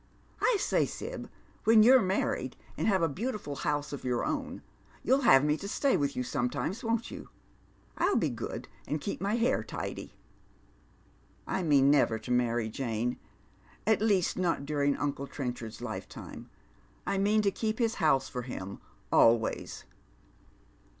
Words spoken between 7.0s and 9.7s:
you? I'll be good, and keep my hair